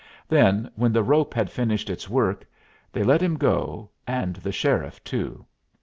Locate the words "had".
1.35-1.51